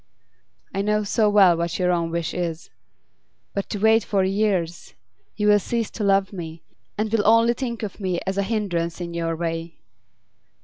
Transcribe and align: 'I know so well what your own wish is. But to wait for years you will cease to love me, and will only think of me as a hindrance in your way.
'I 0.73 0.81
know 0.81 1.03
so 1.03 1.29
well 1.29 1.55
what 1.55 1.77
your 1.77 1.91
own 1.91 2.09
wish 2.09 2.33
is. 2.33 2.71
But 3.53 3.69
to 3.69 3.77
wait 3.77 4.03
for 4.03 4.23
years 4.23 4.95
you 5.35 5.47
will 5.47 5.59
cease 5.59 5.91
to 5.91 6.03
love 6.03 6.33
me, 6.33 6.63
and 6.97 7.11
will 7.11 7.21
only 7.23 7.53
think 7.53 7.83
of 7.83 7.99
me 7.99 8.19
as 8.25 8.35
a 8.35 8.41
hindrance 8.41 8.99
in 8.99 9.13
your 9.13 9.35
way. 9.35 9.77